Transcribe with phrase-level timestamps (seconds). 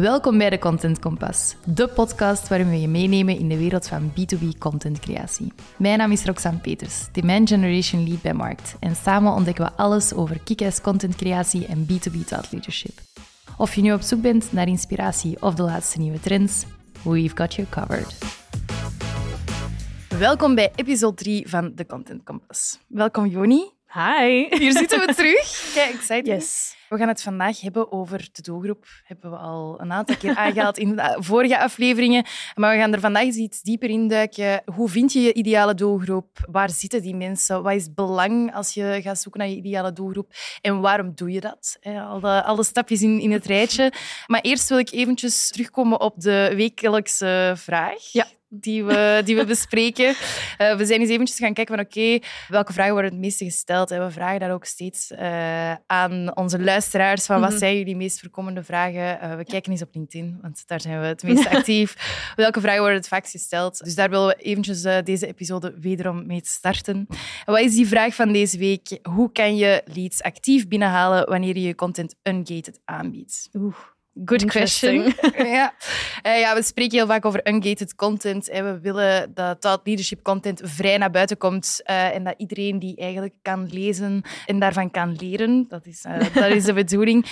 [0.00, 4.10] Welkom bij de Content Kompas, de podcast waarin we je meenemen in de wereld van
[4.10, 5.52] B2B contentcreatie.
[5.76, 8.76] Mijn naam is Roxanne Peters, Demand Generation Lead bij Markt.
[8.80, 13.00] En samen ontdekken we alles over kick-ass contentcreatie en B2B thought leadership.
[13.58, 16.64] Of je nu op zoek bent naar inspiratie of de laatste nieuwe trends,
[17.02, 18.16] we've got you covered.
[20.08, 22.78] Welkom bij episode 3 van de Content Kompas.
[22.88, 23.75] Welkom Joni.
[23.96, 24.46] Hi.
[24.58, 25.62] Hier zitten we terug.
[25.74, 26.26] Kijk, excited.
[26.26, 26.76] Yes.
[26.88, 28.86] We gaan het vandaag hebben over de doelgroep.
[29.04, 32.24] Hebben we al een aantal keer aangehaald in de vorige afleveringen.
[32.54, 34.62] Maar we gaan er vandaag eens iets dieper in duiken.
[34.74, 36.46] Hoe vind je je ideale doelgroep?
[36.50, 37.62] Waar zitten die mensen?
[37.62, 40.32] Wat is het belang als je gaat zoeken naar je ideale doelgroep?
[40.60, 41.78] En waarom doe je dat?
[41.82, 43.92] Al de, alle stapjes in, in het rijtje.
[44.26, 48.12] Maar eerst wil ik eventjes terugkomen op de wekelijkse vraag.
[48.12, 50.08] Ja die we, die we bespreken.
[50.08, 52.18] Uh, we zijn eens eventjes gaan kijken van oké,
[52.48, 53.90] welke vragen worden het meeste gesteld?
[53.90, 57.58] En we vragen dat ook steeds uh, aan onze luisteraars van wat mhm.
[57.58, 59.18] zijn jullie meest voorkomende vragen?
[59.22, 61.94] Uh, we kijken eens op LinkedIn, want daar zijn we het meest actief.
[62.36, 63.84] welke vragen worden het vaakst gesteld?
[63.84, 67.06] Dus daar willen we eventjes deze episode wederom mee starten.
[67.44, 68.98] En wat is die vraag van deze week?
[69.02, 73.48] Hoe kan je leads actief binnenhalen wanneer je je content ungated aanbiedt?
[73.52, 73.76] Oeh.
[74.24, 74.94] Good question.
[75.56, 75.74] ja.
[76.26, 78.48] Uh, ja, we spreken heel vaak over ungated content.
[78.48, 82.78] En we willen dat dat leadership content vrij naar buiten komt uh, en dat iedereen
[82.78, 85.66] die eigenlijk kan lezen en daarvan kan leren.
[85.68, 87.26] Dat is, uh, dat is de bedoeling.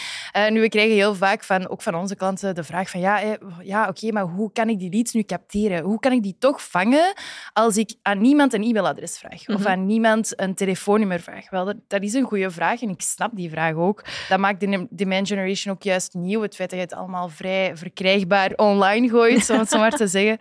[0.51, 3.89] nu, we krijgen heel vaak van, ook van onze klanten de vraag van ja, ja
[3.89, 5.83] oké, maar hoe kan ik die leads nu capteren?
[5.83, 7.13] Hoe kan ik die toch vangen
[7.53, 9.69] als ik aan niemand een e-mailadres vraag of mhm.
[9.69, 11.51] aan niemand een telefoonnummer vraag?
[11.51, 14.05] Wel, dat, dat, is een goede vraag en ik snap die vraag ook.
[14.29, 18.53] Dat maakt de demand generation ook juist nieuw, het feit je het allemaal vrij verkrijgbaar
[18.57, 20.39] online gooit, om het zo maar te zeggen.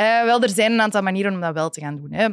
[0.00, 2.12] Uh, wel, er zijn een aantal manieren om dat wel te gaan doen.
[2.12, 2.28] Hè.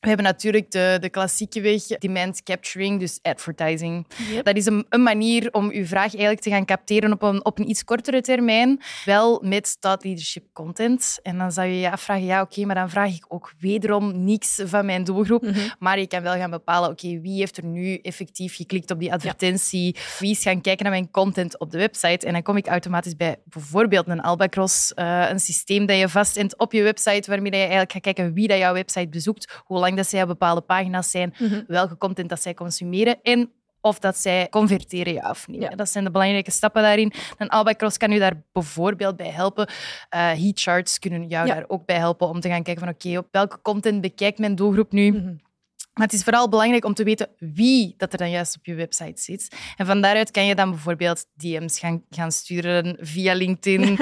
[0.00, 4.06] We hebben natuurlijk de, de klassieke weg, demand capturing, dus advertising.
[4.42, 7.58] Dat is een, een, manier om uw vraag eigenlijk te gaan capteren op een, op
[7.58, 11.18] een iets kortere termijn, wel met thought leadership content.
[11.22, 14.60] En dan zou je je afvragen, ja oké, maar dan vraag ik ook wederom niks
[14.64, 15.42] van mijn doelgroep.
[15.42, 15.68] Mhm.
[15.78, 19.12] Maar je kan wel gaan bepalen, oké, wie heeft er nu effectief geklikt op die
[19.12, 19.96] advertentie?
[20.18, 22.26] Wie is gaan kijken naar mijn content op de website?
[22.26, 26.58] En dan kom ik automatisch bij bijvoorbeeld een Albacross, uh, een systeem dat je vastzendt
[26.58, 29.88] op je website, waarmee je eigenlijk gaat kijken wie dat jouw website bezoekt, hoe lang
[29.96, 31.62] dat zij op bepaalde pagina's zijn, mhm.
[31.66, 35.76] welke content dat zij consumeren en of dat zij converteren, ja of nee.
[35.76, 37.12] Dat zijn de belangrijke stappen daarin.
[37.38, 39.68] En Albacross kan u daar bijvoorbeeld bij helpen.
[39.68, 39.74] Uh,
[40.10, 43.28] heat charts kunnen jou daar ook bij helpen om te gaan kijken van oké, op
[43.30, 45.10] welke content bekijkt mijn doelgroep nu?
[45.10, 45.34] Mhm.
[45.94, 48.74] Maar het is vooral belangrijk om te weten wie dat er dan juist op je
[48.74, 49.56] website zit.
[49.76, 53.82] En van daaruit kan je dan bijvoorbeeld DM's gaan, gaan sturen via LinkedIn.
[53.92, 53.98] Ik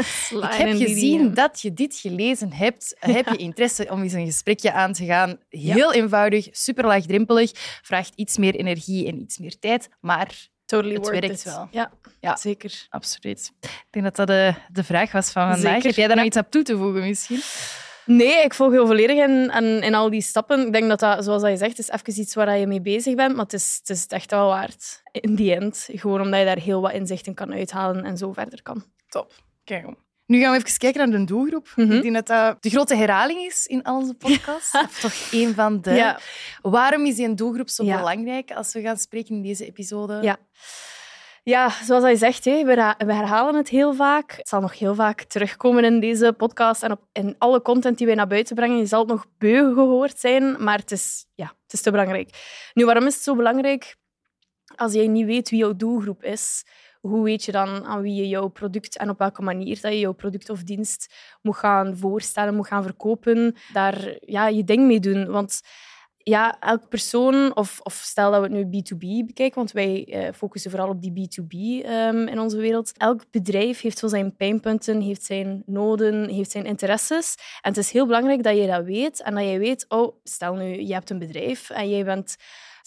[0.51, 2.97] heb gezien dat je dit gelezen hebt.
[3.19, 5.39] Heb je interesse om eens een gesprekje aan te gaan?
[5.49, 7.51] Heel eenvoudig, super laagdrempelig.
[7.83, 11.69] Vraagt iets meer energie en iets meer tijd, maar totally het werkt wel.
[11.71, 12.87] Ja, ja, zeker.
[12.89, 13.53] Absoluut.
[13.61, 15.73] Ik denk dat dat de, de vraag was van vandaag.
[15.73, 15.87] Zeker.
[15.87, 17.41] Heb jij daar nog iets op toe te voegen misschien?
[18.09, 20.67] Nee, ik volg heel volledig in, in, in, al die stappen.
[20.67, 23.15] Ik denk dat dat, zoals dat je zegt, is even iets waar je mee bezig
[23.15, 25.03] bent, maar het is, het is echt wel waard.
[25.13, 25.89] In die end.
[25.93, 28.85] Gewoon omdat je daar heel wat inzichten kan uithalen en zo verder kan.
[29.09, 29.33] Top.
[29.65, 29.87] Kijk
[30.27, 31.73] Nu gaan we even kijken naar de doelgroep.
[31.77, 34.75] Mm Ik denk dat dat de grote herhaling is in al onze podcasts.
[34.85, 35.91] of toch een van de.
[35.91, 36.19] Ja.
[36.63, 40.19] Waarom is die doelgroep zo belangrijk als we gaan spreken in deze episode?
[40.23, 40.37] Ja.
[41.43, 44.33] Ja, zoals hij zegt, we herhalen het heel vaak.
[44.37, 48.07] Het zal nog heel vaak terugkomen in deze podcast en op, in alle content die
[48.07, 48.77] wij naar buiten brengen.
[48.77, 52.31] Je zal het nog beu gehoord zijn, maar het is, ja, het is te belangrijk.
[52.75, 53.97] Nu, waarom is het zo belangrijk?
[54.77, 56.65] Als jij niet weet wie jouw doelgroep is,
[57.01, 59.99] hoe weet je dan aan wie je jouw product en op welke manier dat je
[59.99, 65.01] jouw product of dienst moet gaan voorstellen, moet gaan verkopen, daar ja, je ding mee
[65.01, 65.27] doen.
[65.31, 65.61] Want
[66.23, 70.33] ja, elk persoon, of, of stel dat we het nu B2B bekijken, want wij uh,
[70.35, 72.93] focussen vooral op die B2B um, in onze wereld.
[72.97, 77.35] Elk bedrijf heeft zo zijn pijnpunten, heeft zijn noden, heeft zijn interesses.
[77.61, 80.55] En het is heel belangrijk dat je dat weet en dat je weet, oh, stel
[80.55, 82.37] nu, je hebt een bedrijf en jij bent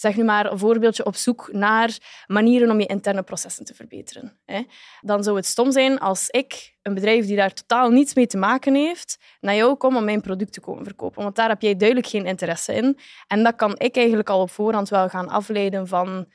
[0.02, 4.40] zeg nu maar een voorbeeldje op zoek naar manieren om je interne processen te verbeteren.
[5.00, 8.36] Dan zou het stom zijn als ik, een bedrijf die daar totaal niets mee te
[8.36, 11.22] maken heeft, naar jou kom om mijn product te komen verkopen.
[11.22, 12.98] Want daar heb jij duidelijk geen interesse in.
[13.26, 16.26] En dat kan ik eigenlijk al op voorhand wel gaan afleiden van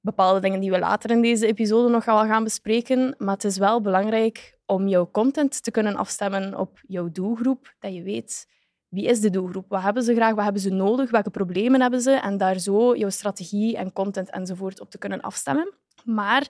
[0.00, 3.14] bepaalde dingen die we later in deze episode nog wel gaan bespreken.
[3.18, 7.94] Maar het is wel belangrijk om jouw content te kunnen afstemmen op jouw doelgroep, dat
[7.94, 8.46] je weet
[8.88, 9.68] wie is de doelgroep?
[9.68, 10.34] Wat hebben ze graag?
[10.34, 11.10] Wat hebben ze nodig?
[11.10, 12.10] Welke problemen hebben ze?
[12.10, 15.74] En daar zo jouw strategie en content enzovoort op te kunnen afstemmen.
[16.04, 16.46] Maar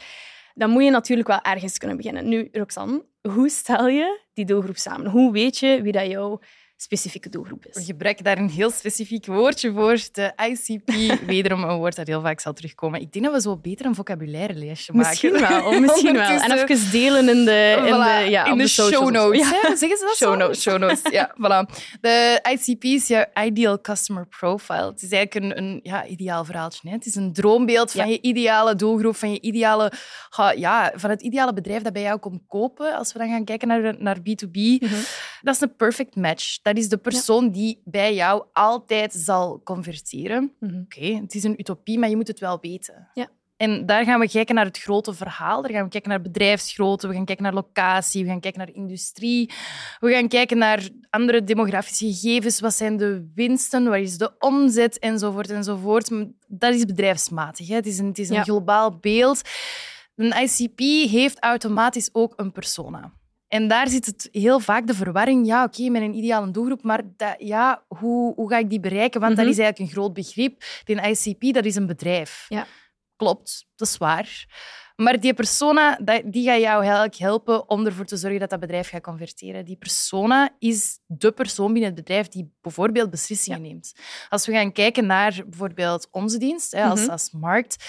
[0.55, 2.29] dan moet je natuurlijk wel ergens kunnen beginnen.
[2.29, 5.11] Nu, Roxanne, hoe stel je die doelgroep samen?
[5.11, 6.41] Hoe weet je wie dat jouw
[6.77, 7.75] specifieke doelgroep is.
[7.75, 10.91] We gebruiken daar een heel specifiek woordje voor, de ICP.
[11.27, 13.01] Wederom een woord dat heel vaak zal terugkomen.
[13.01, 15.09] Ik denk dat we zo beter een vocabulaire lijstje maken.
[15.09, 16.41] Misschien wel, misschien wel.
[16.41, 19.51] En even delen in de, in de, ja, in de, show notes.
[19.51, 19.77] Ja.
[19.77, 20.37] Zeggen ze dat show zo?
[20.37, 20.63] Notes.
[20.63, 21.35] Show notes, ja.
[21.43, 21.75] Voilà.
[22.01, 24.87] De ICP is jouw Ideal Customer Profile.
[24.87, 26.89] Het is eigenlijk een, een ja, ideaal verhaaltje.
[26.89, 26.95] Hè.
[26.95, 28.13] Het is een droombeeld van Ja.
[28.13, 29.93] je ideale doelgroep, van, je ideale,
[30.57, 32.97] ja, van het ideale bedrijf dat bij jou komt kopen.
[32.97, 34.53] Als we dan gaan kijken naar, naar B2B.
[34.53, 34.95] Mhm.
[35.47, 36.59] Dat is een perfect match.
[36.63, 40.53] Dat is de persoon die bij jou altijd zal converteren.
[40.61, 40.81] Mhm.
[40.81, 43.09] Oké, het is een utopie, maar je moet het wel weten.
[43.15, 43.29] Ja.
[43.57, 45.63] En daar gaan we kijken naar het grote verhaal.
[45.63, 48.75] Daar gaan we kijken naar bedrijfsgrootte, we gaan kijken naar locatie, we gaan kijken naar
[48.75, 49.51] industrie.
[50.01, 52.61] We gaan kijken naar andere demografische gegevens.
[52.61, 56.11] Wat zijn de winsten, wat is de omzet, enzovoort, enzovoort.
[56.47, 57.69] Dat is bedrijfsmatig.
[57.69, 57.75] Hè.
[57.75, 58.43] Het is een, het is een Ja.
[58.43, 59.41] globaal beeld.
[60.17, 60.79] Een ICP
[61.11, 63.13] heeft automatisch ook een persona.
[63.49, 65.47] En daar zit het heel vaak de verwarring.
[65.47, 69.21] Ja, oké, met een ideale doelgroep, maar dat, ja, hoe, hoe ga ik die bereiken?
[69.21, 69.43] Want Mhm.
[69.43, 70.63] dat is eigenlijk een groot begrip.
[70.85, 72.47] Die ICP, dat is een bedrijf.
[72.49, 72.67] Ja.
[73.17, 74.45] Klopt, dat is waar.
[74.97, 78.89] Maar die persona, die gaat jou eigenlijk helpen om ervoor te zorgen dat dat bedrijf
[78.89, 79.65] gaat converteren.
[79.65, 83.95] Die persona is de persoon binnen het bedrijf die bijvoorbeeld beslissingen neemt.
[84.29, 87.11] Als we gaan kijken naar bijvoorbeeld onze dienst als, Mhm.
[87.11, 87.85] als markt,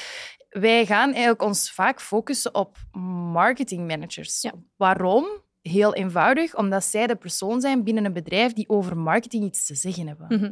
[0.50, 2.78] wij gaan eigenlijk ons vaak focussen op
[3.34, 4.42] marketingmanagers.
[4.42, 4.54] Ja.
[4.76, 5.26] Waarom?
[5.68, 9.76] Heel eenvoudig, omdat zij de persoon zijn binnen een bedrijf die over marketing iets te
[9.76, 10.26] zeggen hebben.
[10.30, 10.52] Mhm.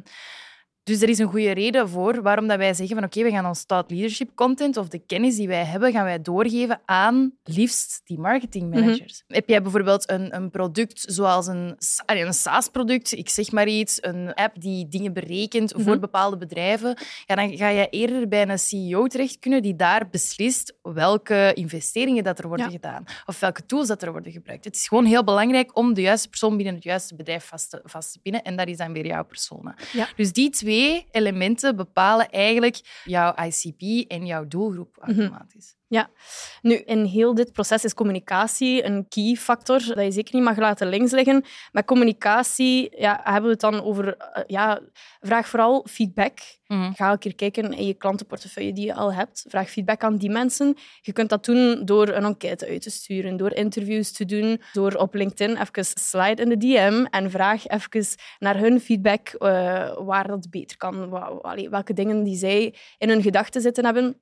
[0.85, 3.45] Dus er is een goede reden voor waarom dat wij zeggen van oké, we gaan
[3.45, 8.01] ons thought leadership content of de kennis die wij hebben, gaan wij doorgeven aan liefst
[8.03, 9.23] die marketing managers.
[9.27, 14.33] Heb jij bijvoorbeeld een, een product zoals een, een SaaS-product, ik zeg maar iets, een
[14.33, 15.99] app die dingen berekent voor Mhm.
[15.99, 20.73] bepaalde bedrijven, ja, dan ga je eerder bij een CEO terecht kunnen die daar beslist
[20.81, 22.71] welke investeringen dat er worden Ja.
[22.71, 24.65] gedaan of welke tools dat er worden gebruikt.
[24.65, 27.79] Het is gewoon heel belangrijk om de juiste persoon binnen het juiste bedrijf vast te,
[27.83, 29.75] vast te pinnen en dat is dan weer jouw persona.
[29.93, 30.07] Ja.
[30.15, 30.73] Dus die twee
[31.11, 35.33] elementen bepalen eigenlijk jouw ICP en jouw doelgroep Mhm.
[35.89, 36.07] Automatisch.
[36.61, 40.57] Nu, in heel dit proces is communicatie een key factor dat je zeker niet mag
[40.57, 41.43] laten links liggen.
[41.71, 44.17] Met communicatie ja, hebben we het dan over...
[44.17, 44.79] eh, ja,
[45.19, 46.39] vraag vooral feedback.
[46.67, 46.91] Mhm.
[46.93, 49.45] Ga een keer kijken in je klantenportefeuille die je al hebt.
[49.47, 50.77] Vraag feedback aan die mensen.
[51.01, 54.93] Je kunt dat doen door een enquête uit te sturen, door interviews te doen, door
[54.93, 58.05] op LinkedIn even slide in de DM en vraag even
[58.39, 61.09] naar hun feedback eh, waar dat beter kan.
[61.69, 64.19] Welke dingen die zij in hun gedachten zitten hebben.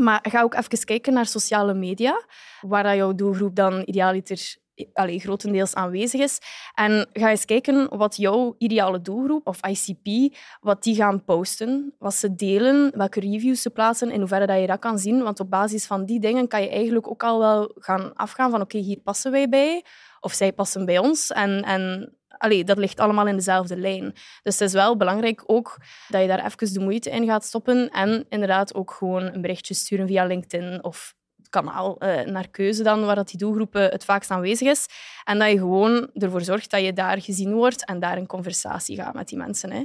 [0.00, 2.24] Maar ga ook even kijken naar sociale media,
[2.60, 4.62] waar jouw doelgroep dan idealiter
[4.92, 6.38] allee, grotendeels aanwezig is.
[6.74, 12.14] En ga eens kijken wat jouw ideale doelgroep, of ICP, wat die gaan posten, wat
[12.14, 15.22] ze delen, welke reviews ze plaatsen, in hoeverre dat je dat kan zien.
[15.22, 18.60] Want op basis van die dingen kan je eigenlijk ook al wel gaan afgaan van
[18.60, 19.84] oké, hier passen wij bij,
[20.20, 21.30] of zij passen bij ons.
[21.30, 24.12] En, en allee, dat ligt allemaal in dezelfde lijn.
[24.42, 25.76] Dus het is wel belangrijk ook
[26.08, 29.74] dat je daar even de moeite in gaat stoppen en inderdaad ook gewoon een berichtje
[29.74, 34.04] sturen via LinkedIn of het kanaal eh, naar keuze dan, waar dat die doelgroep het
[34.04, 34.86] vaakst aanwezig is.
[35.24, 38.96] En dat je gewoon ervoor zorgt dat je daar gezien wordt en daar in conversatie
[38.96, 39.72] gaat met die mensen.
[39.72, 39.84] Hè.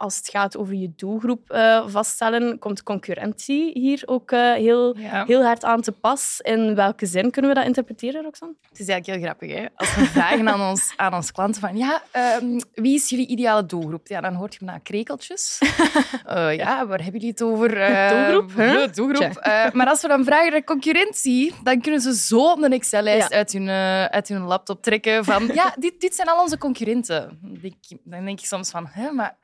[0.00, 5.24] Als het gaat over je doelgroep eh, vaststellen, komt concurrentie hier ook eh, heel, Ja.
[5.26, 6.40] heel hard aan te pas.
[6.42, 8.54] In welke zin kunnen we dat interpreteren, Roxanne?
[8.68, 9.56] Het is eigenlijk heel grappig.
[9.56, 9.66] Hè?
[9.74, 13.66] Als we vragen aan ons, aan ons klanten van ja, ehm, wie is jullie ideale
[13.66, 14.06] doelgroep?
[14.06, 15.58] Ja, dan hoort je na krekeltjes.
[16.24, 17.80] Eh, ja, waar hebben jullie het over?
[17.80, 19.40] Eh, Doelgroep, de doelgroep.
[19.72, 23.36] Maar als we dan vragen naar concurrentie, dan kunnen ze zo een Excel-lijst Ja.
[23.36, 23.68] uit, hun,
[24.10, 27.38] uit hun laptop trekken van ja, dit, dit zijn al onze concurrenten.
[27.42, 29.36] Dan denk, ik- dan denk ik soms van, hè, maar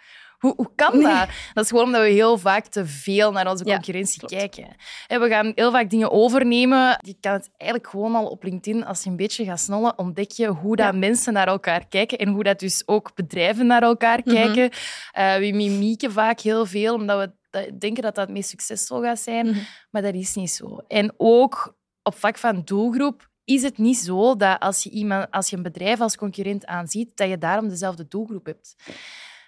[0.45, 1.29] hoe, hoe kan dat?
[1.53, 4.77] Dat is gewoon omdat we heel vaak te veel naar onze concurrentie kijken.
[5.07, 6.99] En we gaan heel vaak dingen overnemen.
[7.01, 10.31] Je kan het eigenlijk gewoon al op LinkedIn, als je een beetje gaat snollen, ontdek
[10.31, 10.99] je hoe dat Ja.
[10.99, 14.35] mensen naar elkaar kijken en hoe dat dus ook bedrijven naar elkaar Mhm.
[14.35, 14.71] kijken.
[15.13, 19.19] Eh, we mimieken vaak heel veel, omdat we denken dat dat het meest succesvol gaat
[19.21, 19.47] zijn.
[19.47, 19.59] Mhm.
[19.91, 20.79] Maar dat is niet zo.
[20.89, 25.51] En ook op vlak van doelgroep is het niet zo dat als je, iemand, als
[25.51, 28.75] je een bedrijf als concurrent aanziet, dat je daarom dezelfde doelgroep hebt.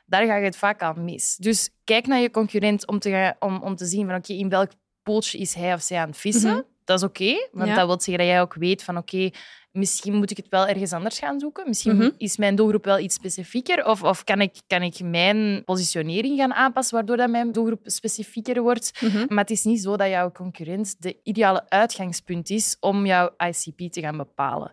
[0.07, 1.37] Daar ga je het vaak aan mis.
[1.37, 4.49] Dus kijk naar je concurrent om te, gaan, om, om te zien van oké, in
[4.49, 4.71] welk
[5.03, 6.51] pootje is hij of zij aan het vissen.
[6.51, 6.61] Mhm.
[6.85, 7.75] Dat is oké, want Ja.
[7.75, 9.31] dat wil zeggen dat jij ook weet van oké,
[9.73, 11.69] misschien moet ik het wel ergens anders gaan zoeken.
[11.69, 12.11] Misschien Mhm.
[12.17, 13.87] is mijn doelgroep wel iets specifieker.
[13.87, 18.63] Of, of kan, ik, kan ik mijn positionering gaan aanpassen, waardoor dat mijn doelgroep specifieker
[18.63, 19.01] wordt.
[19.01, 19.25] Mhm.
[19.29, 23.93] Maar het is niet zo dat jouw concurrent de ideale uitgangspunt is om jouw ICP
[23.93, 24.71] te gaan bepalen.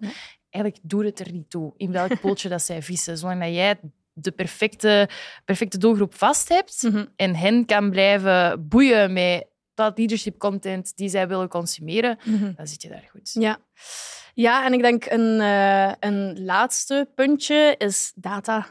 [0.50, 3.18] Eigenlijk doet het er niet toe in welk pootje dat zij vissen.
[3.18, 3.80] Zolang dat jij
[4.14, 5.10] de perfecte,
[5.46, 7.06] perfecte doelgroep vast hebt Mhm.
[7.16, 12.52] en hen kan blijven boeien met dat leadership content die zij willen consumeren, Mhm.
[12.56, 13.32] dan zit je daar goed.
[13.40, 13.58] Ja.
[14.34, 18.66] ja, en ik denk een, eh, een laatste puntje is data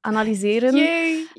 [0.00, 0.74] analyseren.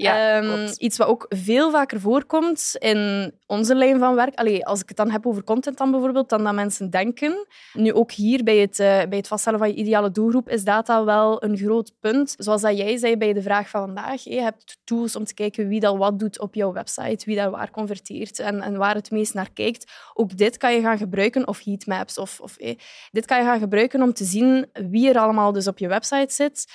[0.02, 4.36] Ja, um, iets wat ook veel vaker voorkomt in onze lijn van werk.
[4.36, 7.48] Allee, als ik het dan heb over content dan bijvoorbeeld, dan dat mensen denken.
[7.74, 11.04] Nu ook hier bij het, uh, bij het vaststellen van je ideale doelgroep is data
[11.04, 12.36] wel een groot punt.
[12.38, 14.24] Zoals dat jij zei bij de vraag van vandaag.
[14.24, 17.52] Je hebt tools om te kijken wie dat wat doet op jouw website, wie daar
[17.52, 19.92] waar converteert en, en waar het meest naar kijkt.
[20.14, 22.78] Ook dit kan je gaan gebruiken, of heatmaps, of, of eh,
[23.12, 26.34] dit kan je gaan gebruiken om te zien wie er allemaal dus op je website
[26.34, 26.66] zit.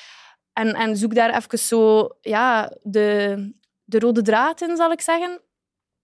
[0.55, 3.37] En, en zoek daar even zo ja, de,
[3.85, 5.41] de rode draad in, zal ik zeggen.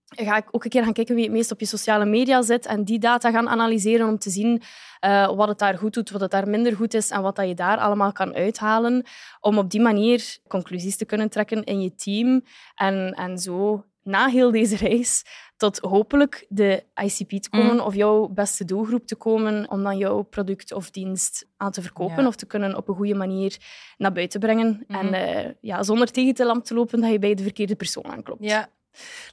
[0.05, 2.65] Ga ik ook een keer gaan kijken wie het meest op je sociale media zit
[2.65, 4.61] en die data gaan analyseren om te zien
[5.05, 7.47] uh, wat het daar goed doet, wat het daar minder goed is en wat dat
[7.47, 9.05] je daar allemaal kan uithalen.
[9.39, 12.43] Om op die manier conclusies te kunnen trekken in je team
[12.75, 15.23] en, en zo na heel deze reis
[15.57, 17.79] tot hopelijk de ICP te komen mm.
[17.79, 22.27] of jouw beste doelgroep te komen om dan jouw product of dienst aan te verkopen
[22.27, 23.57] of te kunnen op een goede manier
[23.97, 24.83] naar buiten brengen.
[24.87, 25.13] En mm-hmm.
[25.13, 28.43] eh, ja, zonder tegen te lamp te lopen dat je bij de verkeerde persoon aanklopt.
[28.43, 28.69] Ja.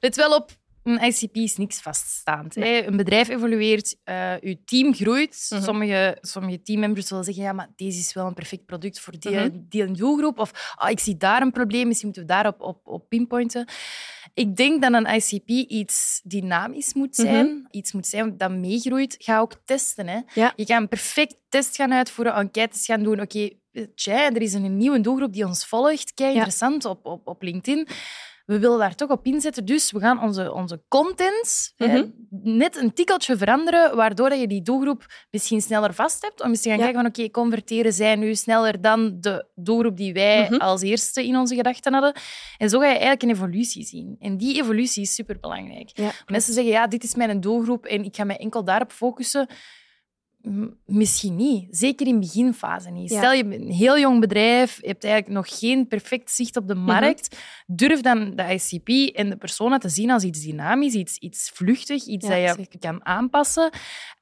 [0.01, 0.51] Let wel op,
[0.83, 2.55] een ICP is niks vaststaand.
[2.57, 2.87] Nee.
[2.87, 5.47] Een bedrijf evolueert, uh, uw team groeit.
[5.51, 5.63] Mhm.
[5.63, 9.39] sommige, sommige teammembers zullen zeggen, ja, maar deze is wel een perfect product voor die,
[9.39, 10.39] mm die doelgroep.
[10.39, 13.69] Of oh, ik zie daar een probleem, misschien moeten we daarop op, op pinpointen.
[14.39, 17.27] Ik denk dat een ICP iets dynamisch moet mhm.
[17.27, 17.67] zijn.
[17.71, 19.17] Iets moet zijn dat meegroeit.
[19.19, 20.09] Ga ook testen.
[20.09, 20.21] Hè.
[20.57, 23.21] Je een perfect test gaan uitvoeren, enquêtes gaan doen.
[23.21, 26.15] Oké, okay, er is een nieuwe doelgroep die ons volgt.
[26.15, 27.89] Kijk, interessant, op, op, op LinkedIn
[28.49, 29.65] we willen daar toch op inzetten.
[29.65, 32.05] Dus we gaan onze, onze content mhm.
[32.31, 36.43] net een tikkeltje veranderen, waardoor je die doelgroep misschien sneller vast hebt.
[36.43, 40.13] Om eens te gaan kijken van oké, converteren zij nu sneller dan de doelgroep die
[40.13, 40.61] wij mhm.
[40.61, 42.13] als eerste in onze gedachten hadden.
[42.59, 44.17] En zo ga je eigenlijk een evolutie zien.
[44.19, 45.91] En die evolutie is superbelangrijk.
[45.93, 49.49] Ja, Mensen zeggen, ja, dit is mijn doelgroep en ik ga mij enkel daarop focussen.
[50.85, 51.67] Misschien niet.
[51.71, 53.11] Zeker in beginfase niet.
[53.11, 56.69] Stel, je bent een heel jong bedrijf, je hebt eigenlijk nog geen perfect zicht op
[56.69, 56.85] de mhm.
[56.85, 57.39] markt.
[57.67, 62.05] Durf dan de ICP en de persona te zien als iets dynamisch, iets, iets vluchtig,
[62.05, 63.71] iets dat je kan aanpassen.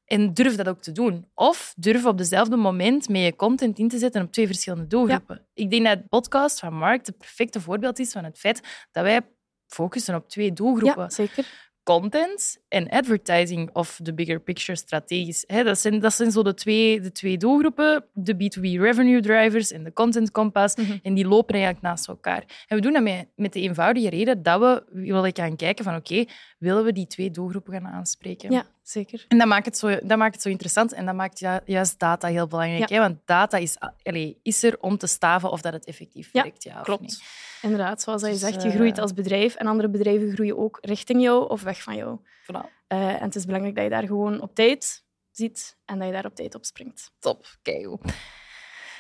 [0.05, 1.27] En durf dat ook te doen.
[1.35, 5.47] Of durf op dezelfde moment met je content in te zetten op twee verschillende doelgroepen.
[5.55, 9.05] Ik denk dat de podcast van Mark het perfecte voorbeeld is van het feit dat
[9.05, 9.21] wij
[9.67, 11.03] focussen op twee doelgroepen.
[11.03, 15.45] Ja, zeker content en advertising of de bigger picture strategisch.
[15.47, 19.85] dat, zijn, dat zijn zo de twee, de twee doelgroepen, de B2B revenue drivers en
[19.85, 20.75] de content compass.
[20.75, 20.97] Mhm.
[21.03, 22.65] En die lopen eigenlijk naast elkaar.
[22.67, 25.95] En we doen dat met, met de eenvoudige reden dat we willen gaan kijken van
[25.95, 26.25] oké,
[26.59, 28.51] willen we die twee doelgroepen gaan aanspreken?
[28.51, 29.25] Ja, zeker.
[29.29, 32.29] En dat maakt het zo, dat maakt het zo interessant en dat maakt juist data
[32.29, 32.89] heel belangrijk.
[32.89, 32.99] Hè?
[32.99, 36.63] Want data is, allez, is er om te staven of dat het effectief werkt.
[36.63, 37.01] Ja, klopt.
[37.01, 37.23] Niet.
[37.63, 40.79] Inderdaad, zoals je dus, zegt, je groeit eh, als bedrijf en andere bedrijven groeien ook
[40.81, 42.19] richting jou of weg van jou.
[42.49, 46.13] Uh, en het is belangrijk dat je daar gewoon op tijd ziet en dat je
[46.13, 47.13] daar op tijd op springt.
[47.19, 47.89] Top, kijk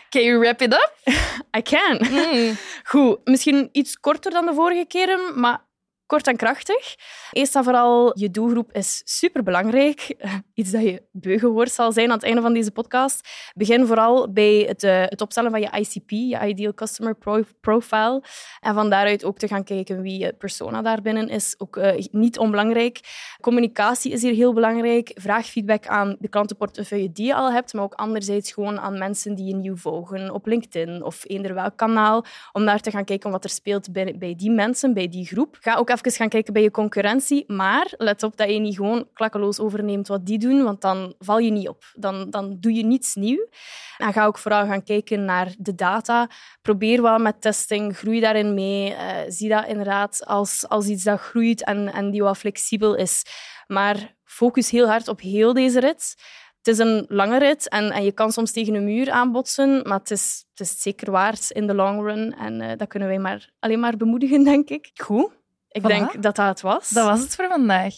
[0.09, 0.93] Can you wrap it up?
[1.59, 2.07] I can.
[2.11, 2.57] Mm.
[2.85, 5.65] Goed, misschien iets korter dan de vorige keren, maar
[6.06, 6.94] Kort en krachtig.
[7.30, 10.14] Eerst en vooral, je doelgroep is superbelangrijk.
[10.54, 13.28] Iets dat je beu gehoord zal zijn aan het einde van deze podcast.
[13.54, 17.16] Begin vooral bij het, uh, het opstellen van je ICP, je Ideal Customer
[17.60, 18.22] Profile.
[18.60, 21.54] En van daaruit ook te gaan kijken wie je persona daarbinnen is.
[21.58, 23.00] Ook uh, niet onbelangrijk.
[23.40, 25.10] Communicatie is hier heel belangrijk.
[25.14, 29.34] Vraag feedback aan de klantenportefeuille die je al hebt, maar ook anderzijds gewoon aan mensen
[29.34, 33.30] die je nieuw volgen op LinkedIn of eender welk kanaal, om daar te gaan kijken
[33.30, 35.56] wat er speelt bij, bij die mensen, bij die groep.
[35.60, 37.44] Ga ook even gaan kijken bij je concurrentie.
[37.46, 41.38] Maar let op dat je niet gewoon klakkeloos overneemt wat die doen, want dan val
[41.38, 41.84] je niet op.
[41.94, 43.46] Dan, dan doe je niets nieuw.
[43.98, 46.28] En ga ook vooral gaan kijken naar de data.
[46.62, 48.90] Probeer wel met testing, groei daarin mee.
[48.90, 48.98] Uh,
[49.28, 53.22] zie dat inderdaad als, als iets dat groeit en, en die wat flexibel is.
[53.66, 56.14] Maar focus heel hard op heel deze rit.
[56.66, 59.98] Het is een lange rit en, en je kan soms tegen een muur aanbotsen, maar
[59.98, 62.34] het is, het is zeker waard in de long run.
[62.38, 64.90] En uh, dat kunnen wij maar, alleen maar bemoedigen, denk ik.
[64.94, 65.30] Goed.
[65.76, 66.88] Ik denk dat dat het was.
[66.88, 67.95] Dat was het voor vandaag.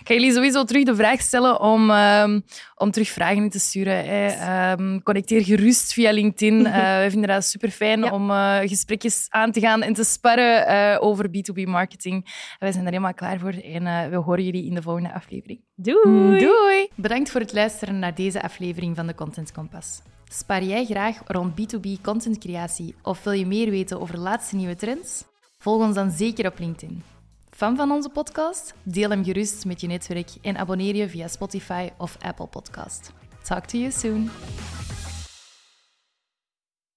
[0.00, 2.44] Ik ga jullie sowieso terug de vraag stellen om, um,
[2.74, 4.04] om terug vragen in te sturen.
[4.04, 4.72] Hè.
[4.72, 6.58] Um, connecteer gerust via LinkedIn.
[6.70, 10.68] Uh, we vinden dat super fijn om uh, gesprekjes aan te gaan en te sparren
[10.68, 12.26] uh, over B2B marketing.
[12.58, 15.60] Wij zijn er helemaal klaar voor en we horen jullie in de volgende aflevering.
[15.74, 16.38] Doei!
[16.38, 16.88] Doei!
[16.94, 20.00] Bedankt voor het luisteren naar deze aflevering van de Content Compass.
[20.28, 24.76] Spaar jij graag rond B2B contentcreatie of wil je meer weten over de laatste nieuwe
[24.76, 25.24] trends?
[25.58, 27.02] Volg ons dan zeker op LinkedIn
[27.60, 28.74] fan van onze podcast?
[28.82, 33.12] Deel hem gerust met je netwerk en abonneer je via Spotify of Apple Podcast.
[33.42, 34.30] Talk to you soon.